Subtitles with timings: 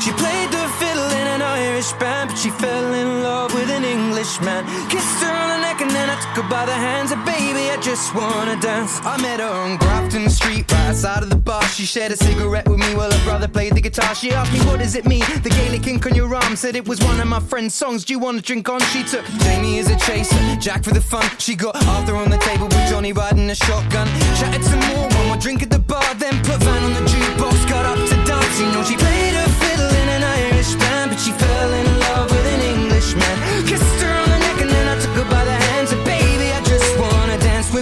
[0.00, 3.84] She played the fiddle in an Irish band, but she fell in love with an
[3.84, 4.64] Englishman.
[4.88, 7.12] Kissed her on the neck and then I took her by the hands.
[7.12, 9.00] And baby, I just wanna dance.
[9.04, 11.62] I met her on Grafton Street, right outside of the bar.
[11.64, 14.14] She shared a cigarette with me while her brother played the guitar.
[14.14, 15.24] She asked me, What does it mean?
[15.42, 18.06] The Gaelic ink on your arm said it was one of my friend's songs.
[18.06, 18.80] Do you wanna drink on?
[18.92, 21.24] She took Jamie as a chaser, Jack for the fun.
[21.38, 24.08] She got Arthur on the table with Johnny riding a shotgun.
[24.38, 25.71] Chatted some more, one more drink at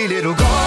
[0.00, 0.59] pretty little girl